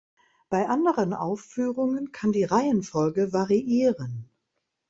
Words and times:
Bei 0.49 0.67
anderen 0.67 1.13
Aufführungen 1.13 2.11
kann 2.11 2.31
die 2.31 2.43
Reihenfolge 2.43 3.33
variieren. 3.33 4.31